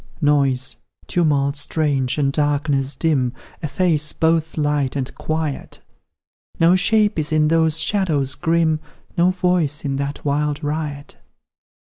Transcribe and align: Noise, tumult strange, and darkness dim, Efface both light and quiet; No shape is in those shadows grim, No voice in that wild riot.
Noise, 0.19 0.77
tumult 1.05 1.55
strange, 1.55 2.17
and 2.17 2.33
darkness 2.33 2.95
dim, 2.95 3.33
Efface 3.61 4.13
both 4.13 4.57
light 4.57 4.95
and 4.95 5.13
quiet; 5.13 5.79
No 6.59 6.75
shape 6.75 7.19
is 7.19 7.31
in 7.31 7.49
those 7.49 7.79
shadows 7.79 8.33
grim, 8.33 8.79
No 9.15 9.29
voice 9.29 9.85
in 9.85 9.97
that 9.97 10.25
wild 10.25 10.63
riot. 10.63 11.17